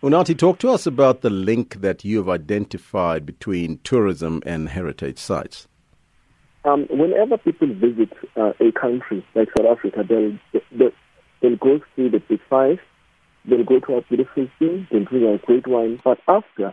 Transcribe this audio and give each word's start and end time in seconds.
Unati, 0.00 0.38
talk 0.38 0.60
to 0.60 0.70
us 0.70 0.86
about 0.86 1.22
the 1.22 1.30
link 1.30 1.80
that 1.80 2.04
you 2.04 2.18
have 2.18 2.28
identified 2.28 3.26
between 3.26 3.80
tourism 3.82 4.40
and 4.46 4.68
heritage 4.68 5.18
sites. 5.18 5.66
Um, 6.64 6.86
whenever 6.88 7.36
people 7.36 7.66
visit 7.74 8.12
uh, 8.36 8.52
a 8.60 8.70
country 8.80 9.26
like 9.34 9.48
South 9.58 9.66
Africa, 9.66 10.04
they'll, 10.08 10.38
they'll, 10.70 10.92
they'll 11.42 11.56
go 11.56 11.80
through 11.96 12.10
the 12.10 12.22
big 12.28 12.38
five, 12.48 12.78
they'll 13.44 13.64
go 13.64 13.80
to 13.80 13.94
our 13.94 14.02
beautiful 14.08 14.46
sea, 14.60 14.86
they'll 14.92 15.04
drink 15.04 15.24
our 15.26 15.38
great 15.38 15.66
wine, 15.66 16.00
but 16.04 16.18
after, 16.28 16.72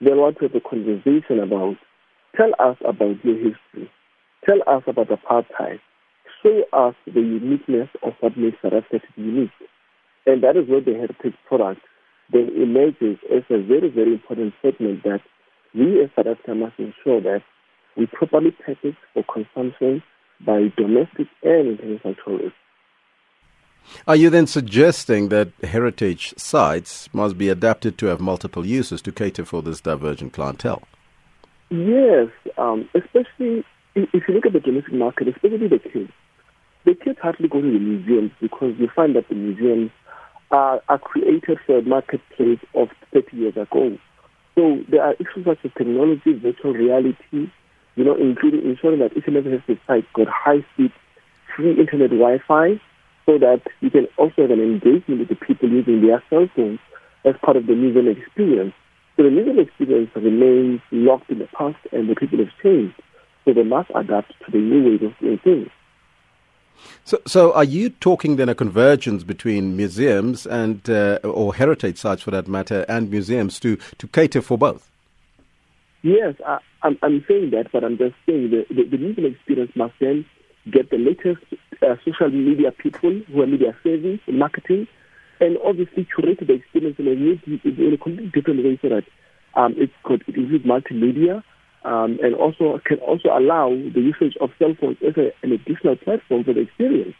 they'll 0.00 0.16
want 0.16 0.38
to 0.38 0.48
have 0.48 0.54
a 0.54 0.60
conversation 0.60 1.40
about, 1.40 1.76
tell 2.34 2.52
us 2.58 2.78
about 2.88 3.22
your 3.22 3.36
history, 3.36 3.90
tell 4.46 4.60
us 4.66 4.82
about 4.86 5.08
apartheid, 5.08 5.78
show 6.42 6.62
us 6.72 6.94
the 7.04 7.20
uniqueness 7.20 7.90
of 8.02 8.14
what 8.20 8.34
makes 8.38 8.56
South 8.62 8.72
Africa 8.72 9.04
unique. 9.16 9.50
And 10.24 10.42
that 10.42 10.56
is 10.56 10.66
where 10.70 10.80
the 10.80 10.94
heritage 10.94 11.34
product 11.46 11.82
then 12.32 12.50
emerges 12.56 13.18
as 13.34 13.42
a 13.50 13.62
very, 13.62 13.90
very 13.90 14.12
important 14.12 14.54
segment 14.62 15.02
that 15.04 15.20
we 15.74 16.02
as 16.02 16.10
South 16.16 16.26
Africa 16.26 16.54
must 16.54 16.78
ensure 16.78 17.20
that 17.20 17.42
we 17.96 18.06
properly 18.06 18.50
package 18.50 18.96
for 19.12 19.24
consumption 19.32 20.02
by 20.44 20.72
domestic 20.76 21.28
and 21.42 21.78
international 21.78 22.14
tourists. 22.24 22.56
Are 24.06 24.16
you 24.16 24.30
then 24.30 24.46
suggesting 24.46 25.28
that 25.28 25.52
heritage 25.62 26.34
sites 26.36 27.12
must 27.12 27.36
be 27.36 27.48
adapted 27.48 27.98
to 27.98 28.06
have 28.06 28.20
multiple 28.20 28.64
uses 28.64 29.02
to 29.02 29.12
cater 29.12 29.44
for 29.44 29.62
this 29.62 29.80
divergent 29.80 30.32
clientele? 30.32 30.82
Yes, 31.70 32.28
um, 32.58 32.88
especially 32.94 33.64
if 33.94 34.28
you 34.28 34.34
look 34.34 34.46
at 34.46 34.52
the 34.52 34.60
domestic 34.60 34.94
market, 34.94 35.28
especially 35.28 35.68
the 35.68 35.78
kids. 35.78 36.12
The 36.84 36.94
kids 36.94 37.18
hardly 37.22 37.48
go 37.48 37.60
to 37.60 37.72
the 37.72 37.78
museums 37.78 38.32
because 38.40 38.74
you 38.78 38.88
find 38.94 39.14
that 39.16 39.28
the 39.28 39.34
museums 39.34 39.90
are, 40.52 40.80
are 40.88 40.98
created 40.98 41.58
for 41.66 41.78
a 41.78 41.82
marketplace 41.82 42.60
of 42.74 42.88
30 43.12 43.36
years 43.36 43.56
ago. 43.56 43.98
So 44.54 44.80
there 44.90 45.02
are 45.02 45.14
issues 45.14 45.46
such 45.46 45.58
as 45.64 45.70
technology, 45.76 46.34
virtual 46.34 46.74
reality, 46.74 47.50
you 47.96 48.04
know, 48.04 48.14
including 48.14 48.62
ensuring 48.62 49.00
that 49.00 49.16
each 49.16 49.26
and 49.26 49.36
every 49.36 49.52
heritage 49.52 49.80
site 49.86 50.04
got 50.12 50.28
high-speed, 50.28 50.92
free 51.56 51.78
internet 51.78 52.10
Wi-Fi, 52.10 52.80
so 53.24 53.38
that 53.38 53.62
you 53.80 53.90
can 53.90 54.06
also 54.18 54.42
have 54.42 54.50
an 54.50 54.60
engagement 54.60 55.20
with 55.20 55.28
the 55.28 55.36
people 55.36 55.70
using 55.70 56.04
their 56.04 56.22
cell 56.28 56.48
phones 56.54 56.80
as 57.24 57.34
part 57.42 57.56
of 57.56 57.66
the 57.66 57.74
museum 57.74 58.08
experience. 58.08 58.74
So 59.16 59.22
the 59.22 59.30
museum 59.30 59.58
experience 59.58 60.10
remains 60.14 60.80
locked 60.90 61.30
in 61.30 61.38
the 61.38 61.48
past, 61.56 61.78
and 61.92 62.08
the 62.08 62.14
people 62.14 62.38
have 62.38 62.52
changed, 62.62 62.94
so 63.44 63.52
they 63.52 63.62
must 63.62 63.90
adapt 63.94 64.32
to 64.44 64.50
the 64.50 64.58
new 64.58 64.84
ways 64.84 65.00
of 65.02 65.18
doing 65.18 65.38
things. 65.42 65.68
So, 67.04 67.20
so 67.26 67.52
are 67.52 67.64
you 67.64 67.90
talking 67.90 68.36
then 68.36 68.48
a 68.48 68.54
convergence 68.54 69.24
between 69.24 69.76
museums 69.76 70.46
and 70.46 70.88
uh, 70.88 71.18
or 71.24 71.54
heritage 71.54 71.98
sites, 71.98 72.22
for 72.22 72.30
that 72.30 72.48
matter, 72.48 72.84
and 72.88 73.10
museums 73.10 73.58
to 73.60 73.76
to 73.98 74.06
cater 74.08 74.40
for 74.40 74.56
both? 74.56 74.88
Yes, 76.02 76.34
I, 76.46 76.54
am 76.54 76.60
I'm, 76.82 76.98
I'm 77.02 77.24
saying 77.28 77.50
that, 77.50 77.70
but 77.72 77.84
I'm 77.84 77.96
just 77.96 78.14
saying 78.26 78.50
the, 78.50 78.66
the, 78.74 78.84
the 78.84 78.98
museum 78.98 79.32
experience 79.32 79.72
must 79.76 79.94
then 80.00 80.24
get 80.70 80.90
the 80.90 80.98
latest 80.98 81.42
uh, 81.82 81.96
social 82.04 82.30
media 82.30 82.72
people 82.72 83.20
who 83.32 83.42
are 83.42 83.46
media 83.46 83.74
savvy 83.82 84.20
in 84.26 84.38
marketing, 84.38 84.86
and 85.40 85.58
obviously 85.64 86.06
curate 86.14 86.38
the 86.40 86.52
experience 86.52 86.96
in 86.98 87.08
a, 87.08 87.10
in 87.10 87.94
a 87.94 87.98
completely 87.98 88.30
different 88.32 88.64
way 88.64 88.78
so 88.82 88.88
that 88.88 89.04
um, 89.54 89.74
it 89.76 89.90
could 90.02 90.22
it 90.26 90.36
includes 90.36 90.64
multimedia 90.64 91.42
um, 91.84 92.18
and 92.22 92.34
also 92.34 92.80
can 92.84 92.98
also 92.98 93.28
allow 93.30 93.70
the 93.70 94.00
usage 94.00 94.36
of 94.40 94.50
cell 94.58 94.74
phones 94.80 94.98
as 95.06 95.16
a, 95.16 95.32
an 95.42 95.52
additional 95.52 95.96
platform 95.96 96.44
for 96.44 96.52
the 96.52 96.60
experience. 96.60 97.14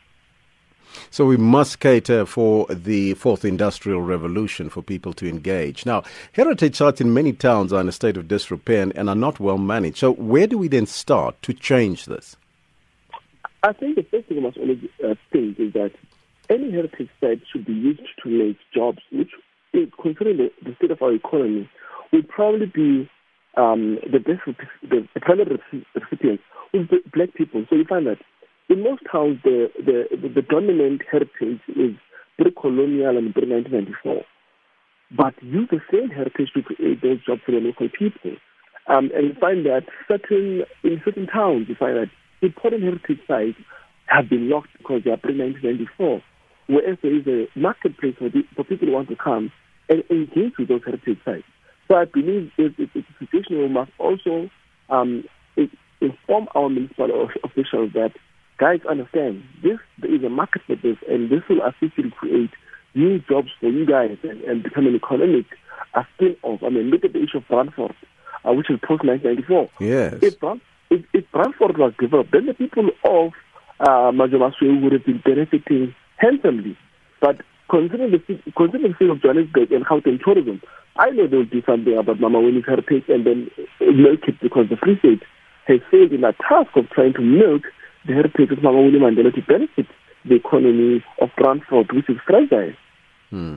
So 1.11 1.25
we 1.25 1.37
must 1.37 1.81
cater 1.81 2.27
for 2.27 2.67
the 2.67 3.15
fourth 3.15 3.45
industrial 3.45 4.03
revolution 4.03 4.69
for 4.69 4.83
people 4.83 5.13
to 5.15 5.29
engage. 5.29 5.87
Now, 5.87 6.03
heritage 6.33 6.77
sites 6.77 7.01
in 7.01 7.15
many 7.15 7.33
towns 7.33 7.73
are 7.73 7.81
in 7.81 7.89
a 7.89 7.93
state 7.93 8.17
of 8.17 8.29
disrepair 8.29 8.83
and, 8.83 8.97
and 8.97 9.09
are 9.09 9.15
not 9.15 9.41
well 9.41 9.59
managed. 9.59 9.99
So 9.99 10.13
where 10.13 10.47
do 10.47 10.59
we 10.59 10.69
then 10.69 10.87
start 10.87 11.41
to 11.43 11.55
change 11.55 12.07
this? 12.07 12.37
I 13.63 13.73
think 13.73 13.97
the 13.97 14.03
first 14.03 14.29
thing 14.29 14.39
we 14.39 14.43
must 14.43 14.59
always 14.59 14.79
uh, 15.05 15.15
think 15.33 15.59
is 15.59 15.73
that 15.73 15.93
any 16.51 16.71
heritage 16.71 17.09
site 17.21 17.41
should 17.51 17.65
be 17.65 17.73
used 17.73 18.03
to 18.23 18.29
make 18.29 18.59
jobs, 18.75 18.99
which, 19.13 19.31
considering 20.01 20.37
the, 20.37 20.53
the 20.63 20.75
state 20.77 20.91
of 20.91 21.01
our 21.01 21.13
economy, 21.13 21.71
would 22.13 22.29
probably 22.29 22.67
be 22.67 23.09
um, 23.57 23.99
the 24.11 24.19
the, 24.83 25.09
the 25.15 25.21
primary 25.21 25.61
recipients 25.95 26.43
is 26.73 26.87
black 27.13 27.35
people. 27.35 27.65
So 27.69 27.77
you 27.77 27.85
find 27.85 28.07
that 28.07 28.19
in 28.69 28.83
most 28.83 29.03
towns 29.11 29.39
the 29.45 29.71
the, 29.79 30.29
the 30.29 30.43
dominant 30.43 31.03
heritage 31.11 31.61
is 31.69 31.95
pre-colonial 32.39 33.19
and 33.19 33.35
pre-1994. 33.35 34.25
But 35.15 35.35
use 35.43 35.69
the 35.71 35.81
same 35.93 36.09
heritage 36.09 36.49
to 36.55 36.63
create 36.63 37.03
those 37.03 37.25
jobs 37.25 37.43
for 37.45 37.53
the 37.53 37.59
local 37.59 37.89
people. 37.89 38.33
Um, 38.89 39.11
and 39.15 39.29
you 39.29 39.35
find 39.39 39.65
that 39.67 39.85
certain 40.09 40.65
in 40.83 41.03
certain 41.05 41.27
towns 41.27 41.69
you 41.69 41.75
find 41.75 41.97
that 41.97 42.11
important 42.41 42.83
heritage 42.83 43.21
sites 43.29 43.59
have 44.07 44.29
been 44.29 44.49
locked 44.49 44.71
because 44.79 45.03
they 45.05 45.11
are 45.11 45.17
pre-1994. 45.19 46.23
Whereas 46.69 46.97
there 47.03 47.15
is 47.15 47.27
a 47.27 47.47
marketplace 47.59 48.15
for, 48.19 48.31
the, 48.31 48.43
for 48.57 48.65
people 48.65 48.89
who 48.89 48.95
want 48.95 49.09
to 49.09 49.17
come 49.17 49.53
and 49.89 50.03
engage 50.11 50.57
with 50.59 50.69
those 50.69 50.83
heritage 50.85 51.19
sites. 51.25 51.45
So 51.93 51.99
I 51.99 52.07
believe 52.07 52.51
a 52.59 52.71
situation 53.19 53.59
we 53.59 53.69
must 53.69 53.91
also 53.99 54.49
um, 54.89 55.25
inform 56.01 56.49
our 56.55 56.71
municipal 56.71 57.29
officials 57.45 57.93
that, 57.93 58.13
guys, 58.57 58.81
understand 58.89 59.43
this 59.63 59.79
is 60.03 60.25
a 60.25 60.31
market 60.31 60.63
for 60.67 60.77
this, 60.77 60.97
and 61.07 61.29
this 61.29 61.43
will 61.51 61.61
assist 61.61 61.99
you 61.99 62.05
to 62.05 62.11
create 62.13 62.49
new 62.95 63.19
jobs 63.29 63.51
for 63.61 63.69
you 63.69 63.85
guys 63.85 64.17
and, 64.23 64.41
and 64.41 64.63
become 64.63 64.87
an 64.87 64.95
economic 64.95 65.45
uh, 65.93 66.03
spin-off. 66.15 66.63
I 66.63 66.71
mean, 66.71 66.85
look 66.85 67.05
at 67.05 67.13
the 67.13 67.23
issue 67.23 67.37
of 67.37 67.45
Brandfort, 67.49 67.95
uh, 68.43 68.55
which 68.55 68.71
is 68.71 68.81
post-1994. 68.89 69.69
Yes. 69.81 70.15
If, 70.23 70.37
if, 70.89 71.05
if 71.13 71.31
Brandfort 71.31 71.77
was 71.77 71.93
developed, 72.01 72.33
then 72.33 72.47
the 72.47 72.55
people 72.55 72.89
of 73.05 73.33
uh, 73.81 74.11
Majwemasweu 74.13 74.83
would 74.83 74.93
have 74.95 75.05
been 75.05 75.21
benefiting 75.23 75.95
handsomely. 76.17 76.75
But 77.21 77.43
considering 77.73 78.11
the, 78.13 78.53
considering 78.55 78.93
the 78.93 78.97
state 78.97 79.09
of 79.09 79.23
Johannesburg 79.23 79.73
and 79.73 79.87
Gauteng 79.87 80.23
tourism, 80.23 80.61
I 80.97 81.09
know 81.11 81.27
they'll 81.27 81.45
do 81.45 81.63
something 81.65 81.97
about 81.97 82.21
Mama 82.21 82.41
Winnie's 82.41 82.67
heritage 82.67 83.05
and 83.09 83.25
then 83.27 83.51
milk 83.81 84.21
it 84.29 84.39
because 84.43 84.69
the 84.69 84.77
Free 84.77 84.99
State 84.99 85.23
has 85.67 85.81
failed 85.91 86.13
in 86.13 86.21
that 86.21 86.37
task 86.47 86.77
of 86.77 86.91
trying 86.91 87.15
to 87.15 87.23
milk 87.23 87.63
the 88.07 88.13
heritage 88.13 88.51
of 88.51 88.63
Mama 88.63 88.83
Winnie 88.83 88.99
Mandela 89.01 89.35
to 89.35 89.41
benefit 89.43 89.87
the 90.27 90.35
economy 90.35 91.03
of 91.21 91.31
Brandfort, 91.39 91.95
which 91.95 92.11
is 92.11 92.17
fragile. 92.27 92.75
Hmm. 93.31 93.57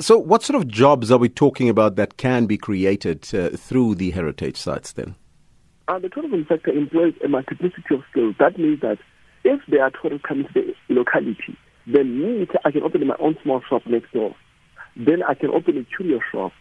So, 0.00 0.18
what 0.18 0.42
sort 0.42 0.60
of 0.60 0.66
jobs 0.66 1.12
are 1.12 1.18
we 1.18 1.28
talking 1.28 1.68
about 1.68 1.94
that 1.94 2.16
can 2.16 2.46
be 2.46 2.58
created 2.58 3.32
uh, 3.32 3.50
through 3.50 3.94
the 3.94 4.10
heritage 4.10 4.56
sites 4.56 4.92
then? 4.94 5.14
Uh, 5.86 6.00
the 6.00 6.08
tourism 6.08 6.44
sector 6.48 6.72
employs 6.72 7.14
a 7.24 7.28
multiplicity 7.28 7.94
of 7.94 8.00
skills. 8.10 8.34
That 8.40 8.58
means 8.58 8.80
that 8.80 8.98
if 9.44 9.60
there 9.68 9.84
are 9.84 9.90
tourists 9.90 10.26
coming 10.26 10.48
to 10.48 10.52
the 10.54 10.74
locality, 10.88 11.56
then 11.86 12.20
me, 12.20 12.46
I 12.64 12.70
can 12.70 12.82
open 12.82 13.06
my 13.06 13.16
own 13.18 13.36
small 13.42 13.60
shop 13.68 13.82
next 13.86 14.12
door. 14.12 14.34
Then 14.96 15.22
I 15.22 15.34
can 15.34 15.50
open 15.50 15.76
a 15.78 15.84
curio 15.96 16.20
shop 16.32 16.52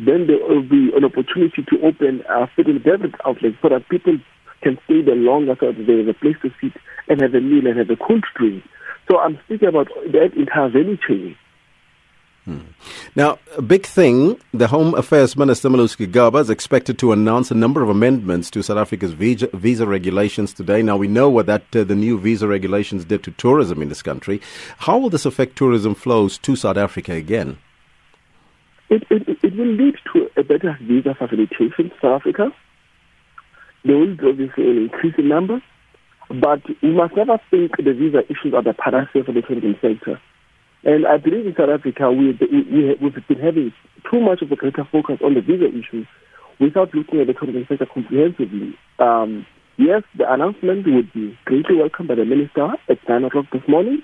then 0.00 0.26
there 0.26 0.40
will 0.40 0.62
be 0.62 0.90
an 0.96 1.04
opportunity 1.04 1.62
to 1.68 1.76
open 1.84 2.24
a 2.28 2.46
food 2.56 2.68
and 2.68 2.82
beverage 2.82 3.12
outlet 3.26 3.52
so 3.60 3.68
that 3.68 3.88
people 3.90 4.16
can 4.62 4.78
stay 4.84 5.02
there 5.02 5.14
longer 5.14 5.54
so 5.60 5.72
that 5.72 5.86
there 5.86 6.00
is 6.00 6.08
a 6.08 6.14
place 6.14 6.36
to 6.40 6.48
sit 6.60 6.72
and 7.08 7.20
have 7.20 7.34
a 7.34 7.40
meal 7.40 7.66
and 7.66 7.76
have 7.76 7.90
a 7.90 7.96
cold 7.96 8.24
drink. 8.34 8.64
So 9.10 9.18
I'm 9.18 9.38
speaking 9.44 9.68
about 9.68 9.88
that 10.12 10.32
entire 10.36 10.70
value 10.70 10.96
chain. 10.96 11.36
Hmm. 12.46 12.60
Now, 13.16 13.38
a 13.56 13.62
big 13.62 13.84
thing, 13.84 14.40
the 14.54 14.68
Home 14.68 14.94
Affairs 14.94 15.36
Minister 15.36 15.68
Malusi 15.68 16.06
Gigaba 16.06 16.40
is 16.40 16.48
expected 16.48 16.98
to 16.98 17.12
announce 17.12 17.50
a 17.50 17.54
number 17.54 17.82
of 17.82 17.90
amendments 17.90 18.50
to 18.52 18.62
South 18.62 18.78
Africa's 18.78 19.12
visa, 19.12 19.48
visa 19.52 19.86
regulations 19.86 20.54
today. 20.54 20.80
Now, 20.80 20.96
we 20.96 21.06
know 21.06 21.28
what 21.28 21.46
that 21.46 21.64
uh, 21.76 21.84
the 21.84 21.94
new 21.94 22.18
visa 22.18 22.48
regulations 22.48 23.04
did 23.04 23.22
to 23.24 23.30
tourism 23.32 23.82
in 23.82 23.90
this 23.90 24.02
country. 24.02 24.40
How 24.78 24.96
will 24.96 25.10
this 25.10 25.26
affect 25.26 25.56
tourism 25.56 25.94
flows 25.94 26.38
to 26.38 26.56
South 26.56 26.78
Africa 26.78 27.12
again? 27.12 27.58
It, 28.88 29.04
it, 29.10 29.28
it 29.42 29.56
will 29.56 29.66
lead 29.66 29.96
to 30.14 30.30
a 30.36 30.42
better 30.42 30.78
visa 30.80 31.14
facilitation 31.14 31.90
for 31.90 32.00
South 32.00 32.20
Africa. 32.22 32.52
There 33.84 33.96
will 33.96 34.16
be 34.16 34.50
an 34.56 34.88
increase 34.90 35.14
in 35.18 35.28
numbers, 35.28 35.62
but 36.28 36.62
we 36.82 36.90
must 36.90 37.14
never 37.16 37.38
think 37.50 37.76
the 37.76 37.92
visa 37.92 38.22
issues 38.30 38.54
are 38.54 38.62
the 38.62 38.72
panacea 38.72 39.24
for 39.24 39.32
the 39.32 39.42
tourism 39.42 39.76
sector. 39.82 40.20
And 40.84 41.06
I 41.06 41.18
believe 41.18 41.46
in 41.46 41.54
South 41.56 41.68
Africa, 41.68 42.10
we, 42.10 42.38
we, 42.40 42.96
we've 43.00 43.28
been 43.28 43.38
having 43.38 43.72
too 44.10 44.20
much 44.20 44.40
of 44.42 44.50
a 44.50 44.56
greater 44.56 44.86
focus 44.90 45.18
on 45.22 45.34
the 45.34 45.40
visa 45.40 45.68
issue 45.68 46.06
without 46.58 46.94
looking 46.94 47.20
at 47.20 47.26
the 47.26 47.34
tourism 47.34 47.66
sector 47.68 47.86
comprehensively. 47.86 48.74
Um, 48.98 49.46
yes, 49.76 50.02
the 50.16 50.30
announcement 50.32 50.86
would 50.86 51.12
be 51.12 51.38
greatly 51.44 51.76
welcomed 51.76 52.08
by 52.08 52.14
the 52.14 52.24
minister 52.24 52.68
at 52.88 52.98
9 53.08 53.24
o'clock 53.24 53.46
this 53.52 53.62
morning, 53.68 54.02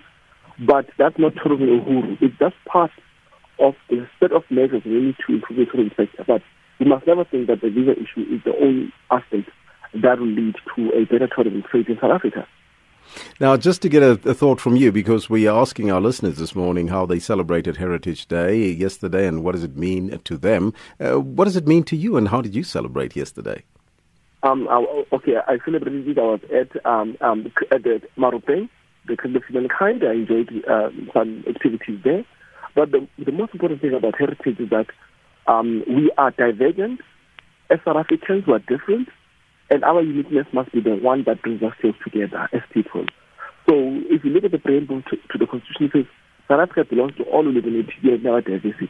but 0.67 0.87
that's 0.99 1.19
not 1.19 1.33
tourism 1.37 1.81
uhuru. 1.81 2.19
It's 2.21 2.39
just 2.39 2.57
part 2.67 2.91
of 3.59 3.75
the 3.89 4.07
set 4.21 4.33
of 4.33 4.43
measures 4.51 4.83
we 4.85 5.01
need 5.01 5.17
to 5.27 5.35
improve 5.35 5.59
the 5.59 5.65
tourism 5.65 5.93
sector. 5.97 6.25
But 6.27 6.43
we 6.79 6.87
must 6.87 7.07
never 7.07 7.25
think 7.25 7.47
that 7.47 7.63
the 7.63 7.71
visa 7.71 7.93
issue 7.93 8.29
is 8.29 8.45
the 8.45 8.53
only 8.61 8.93
aspect 9.11 9.49
that 9.95 10.19
will 10.19 10.27
lead 10.27 10.57
to 10.77 10.93
a 10.93 11.05
better 11.05 11.29
tourism 11.29 11.65
trade 11.71 11.89
in 11.89 11.97
South 11.97 12.13
Africa. 12.13 12.47
Now, 13.41 13.57
just 13.57 13.83
to 13.83 13.89
get 13.89 14.03
a, 14.03 14.13
a, 14.29 14.35
thought 14.35 14.61
from 14.61 14.77
you, 14.77 14.93
because 14.93 15.31
we 15.31 15.47
are 15.47 15.61
asking 15.61 15.91
our 15.91 16.01
listeners 16.01 16.37
this 16.37 16.55
morning 16.55 16.89
how 16.89 17.07
they 17.07 17.19
celebrated 17.19 17.77
Heritage 17.77 18.27
Day 18.27 18.71
yesterday 18.71 19.27
and 19.27 19.43
what 19.43 19.53
does 19.53 19.65
it 19.65 19.77
mean 19.77 20.19
to 20.25 20.37
them. 20.37 20.73
Uh, 21.01 21.21
what 21.21 21.45
does 21.45 21.57
it 21.57 21.67
mean 21.67 21.85
to 21.85 21.97
you 21.97 22.17
and 22.17 22.29
how 22.29 22.41
did 22.41 22.55
you 22.55 22.63
celebrate 22.63 23.17
yesterday? 23.17 23.63
Um, 24.43 24.69
I, 24.69 25.05
okay, 25.13 25.37
I 25.47 25.59
celebrated 25.65 26.09
it. 26.09 26.19
I 26.19 26.23
was 26.23 26.41
at, 26.55 26.87
um, 26.87 27.17
um, 27.21 27.53
at 27.73 27.83
the 27.83 28.01
Maropeng, 28.17 28.69
the 29.07 29.17
Christmas 29.17 29.43
kind. 29.77 30.03
I 30.05 30.13
enjoyed 30.13 30.65
uh, 30.69 30.91
some 31.13 31.45
activities 31.49 32.01
there. 32.05 32.25
But 32.75 32.93
the, 32.93 33.09
the 33.19 33.33
most 33.33 33.55
important 33.55 33.81
thing 33.81 33.95
about 33.95 34.19
heritage 34.19 34.61
is 34.61 34.71
that 34.71 34.87
um, 35.47 35.83
we 35.89 36.13
are 36.19 36.31
divergent. 36.31 37.01
As 37.71 37.79
South 37.85 37.97
Africans, 37.97 38.47
we 38.47 38.53
are 38.53 38.59
different. 38.61 39.09
And 39.71 39.85
our 39.85 40.01
uniqueness 40.03 40.47
must 40.53 40.73
be 40.73 40.81
the 40.81 40.97
one 40.97 41.25
that 41.27 41.43
brings 41.43 41.63
us 41.63 41.73
together 42.05 42.49
as 42.53 42.61
people. 42.73 43.07
So 43.69 43.75
if 43.75 44.25
you 44.25 44.31
look 44.31 44.45
at 44.45 44.53
the 44.53 44.59
preamble 44.59 45.03
to, 45.03 45.17
to 45.17 45.39
the 45.39 45.47
Constitution, 45.47 45.87
it 45.87 45.93
says 45.93 46.07
South 46.49 46.61
Africa 46.61 46.85
belongs 46.89 47.17
to 47.17 47.25
all 47.25 47.43
who 47.43 47.51
live 47.51 47.65
in 47.65 47.75
it 47.75 48.27
our 48.27 48.41
diversity. 48.41 48.89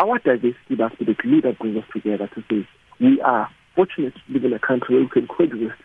Our 0.00 0.18
diversity 0.18 0.76
must 0.78 0.98
be 0.98 1.04
the 1.04 1.14
glue 1.14 1.42
that 1.42 1.58
brings 1.58 1.76
us 1.76 1.84
together 1.92 2.28
to 2.34 2.42
say 2.48 2.66
we 3.00 3.20
are 3.20 3.50
fortunate 3.74 4.14
to 4.14 4.32
live 4.32 4.44
in 4.44 4.52
a 4.54 4.58
country 4.58 4.94
where 4.94 5.04
we 5.04 5.10
can 5.10 5.28
coexist 5.28 5.76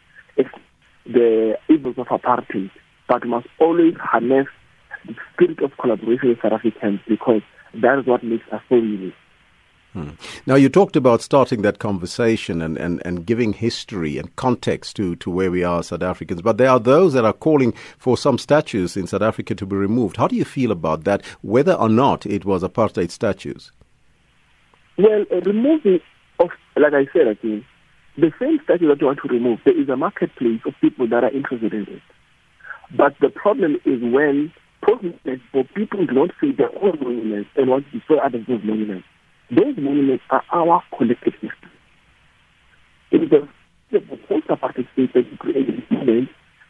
the 1.05 1.57
evils 1.69 1.95
of 1.97 2.07
apartheid, 2.07 2.71
but 3.07 3.25
must 3.27 3.47
always 3.59 3.93
harness 3.99 4.47
the 5.05 5.13
spirit 5.33 5.61
of 5.61 5.71
collaboration 5.77 6.29
with 6.29 6.41
South 6.41 6.53
Africans 6.53 6.99
because 7.07 7.41
that 7.81 7.99
is 7.99 8.05
what 8.07 8.23
makes 8.23 8.45
us 8.51 8.61
so 8.69 8.75
unique. 8.75 9.13
Hmm. 9.93 10.09
Now, 10.47 10.55
you 10.55 10.69
talked 10.69 10.95
about 10.95 11.21
starting 11.21 11.61
that 11.61 11.77
conversation 11.77 12.63
and, 12.63 12.77
and, 12.77 12.99
and 13.05 13.27
giving 13.27 13.53
history 13.53 14.17
and 14.17 14.35
context 14.35 14.95
to, 14.95 15.15
to 15.17 15.29
where 15.29 15.51
we 15.51 15.63
are 15.63 15.83
South 15.83 16.01
Africans, 16.01 16.41
but 16.41 16.57
there 16.57 16.69
are 16.69 16.79
those 16.79 17.13
that 17.13 17.25
are 17.25 17.33
calling 17.33 17.73
for 17.99 18.17
some 18.17 18.39
statues 18.39 18.97
in 18.97 19.05
South 19.05 19.21
Africa 19.21 19.53
to 19.53 19.67
be 19.67 19.75
removed. 19.75 20.17
How 20.17 20.27
do 20.27 20.35
you 20.35 20.45
feel 20.45 20.71
about 20.71 21.03
that, 21.03 21.23
whether 21.41 21.73
or 21.73 21.89
not 21.89 22.25
it 22.25 22.43
was 22.43 22.63
apartheid 22.63 23.11
statues? 23.11 23.71
Well, 24.97 25.25
uh, 25.31 25.41
removing 25.41 25.99
of, 26.39 26.49
like 26.75 26.93
I 26.93 27.05
said 27.13 27.27
again, 27.27 27.63
the 28.17 28.31
same 28.39 28.59
statue 28.63 28.87
that 28.87 28.99
you 28.99 29.07
want 29.07 29.19
to 29.23 29.27
remove, 29.27 29.59
there 29.63 29.79
is 29.79 29.89
a 29.89 29.95
marketplace 29.95 30.61
of 30.65 30.73
people 30.81 31.07
that 31.09 31.23
are 31.23 31.31
interested 31.31 31.71
in 31.71 31.83
it. 31.83 32.01
But 32.97 33.15
the 33.21 33.29
problem 33.29 33.75
is 33.85 34.01
when 34.01 34.51
for 35.51 35.63
people 35.75 36.05
do 36.05 36.13
not 36.13 36.31
see 36.41 36.51
their 36.51 36.69
own 36.83 36.97
monuments 36.99 37.49
and 37.55 37.69
want 37.69 37.85
to 37.85 37.99
destroy 37.99 38.17
other 38.17 38.39
people's 38.39 38.63
monuments. 38.63 39.05
Those 39.55 39.77
monuments 39.77 40.23
are 40.29 40.43
our 40.51 40.83
collective 40.97 41.33
history. 41.33 41.71
It 43.11 43.23
is 43.23 43.31
a, 43.31 43.47
the 43.91 43.99
post-apartheid 44.27 44.87
state 44.93 45.13
that 45.13 45.39
created 45.39 45.83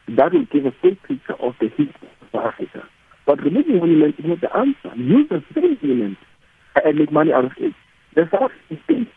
that 0.09 0.33
will 0.33 0.45
give 0.51 0.65
a 0.65 0.71
full 0.81 0.95
picture 1.07 1.35
of 1.39 1.53
the 1.59 1.69
history 1.69 2.09
of 2.33 2.39
Africa. 2.39 2.83
But 3.25 3.41
removing 3.41 3.77
monuments 3.79 4.19
is 4.19 4.25
not 4.25 4.41
the 4.41 4.55
answer. 4.55 4.95
Use 4.97 5.29
the 5.29 5.43
same 5.55 5.77
monuments 5.81 6.19
and 6.83 6.99
make 6.99 7.11
money 7.11 7.31
out 7.31 7.45
of 7.45 7.51
it. 7.57 7.73
The 8.15 8.27
South 8.31 8.51
State 8.83 9.07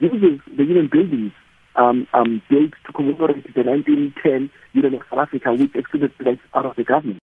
uses 0.00 0.40
the 0.56 0.64
Union 0.64 0.88
buildings 0.90 1.32
um, 1.76 2.06
um, 2.14 2.40
built 2.48 2.72
to 2.86 2.92
commemorate 2.92 3.44
the 3.54 3.62
1910 3.62 4.50
Union 4.72 4.94
of 4.94 5.02
South 5.10 5.18
Africa, 5.20 5.52
which 5.52 5.74
excluded 5.74 6.16
blacks 6.16 6.40
out 6.54 6.64
of 6.64 6.76
the 6.76 6.84
government. 6.84 7.20